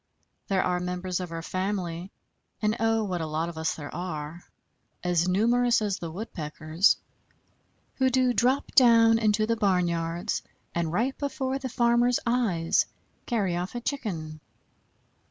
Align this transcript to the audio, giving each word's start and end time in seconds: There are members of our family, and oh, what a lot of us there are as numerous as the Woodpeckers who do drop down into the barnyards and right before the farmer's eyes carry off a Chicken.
There 0.47 0.63
are 0.63 0.79
members 0.79 1.19
of 1.19 1.31
our 1.31 1.43
family, 1.43 2.11
and 2.59 2.75
oh, 2.79 3.03
what 3.03 3.21
a 3.21 3.27
lot 3.27 3.49
of 3.49 3.57
us 3.59 3.75
there 3.75 3.93
are 3.93 4.43
as 5.03 5.27
numerous 5.27 5.79
as 5.79 5.99
the 5.99 6.09
Woodpeckers 6.09 6.97
who 7.97 8.09
do 8.09 8.33
drop 8.33 8.71
down 8.73 9.19
into 9.19 9.45
the 9.45 9.55
barnyards 9.55 10.41
and 10.73 10.91
right 10.91 11.15
before 11.19 11.59
the 11.59 11.69
farmer's 11.69 12.17
eyes 12.25 12.87
carry 13.27 13.55
off 13.55 13.75
a 13.75 13.79
Chicken. 13.79 14.39